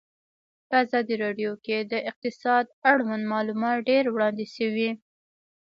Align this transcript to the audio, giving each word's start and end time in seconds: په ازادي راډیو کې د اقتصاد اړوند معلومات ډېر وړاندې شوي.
په 0.67 0.73
ازادي 0.83 1.15
راډیو 1.23 1.51
کې 1.65 1.77
د 1.91 1.93
اقتصاد 2.09 2.65
اړوند 2.91 3.23
معلومات 3.33 3.77
ډېر 3.89 4.03
وړاندې 4.09 4.45
شوي. 4.55 4.89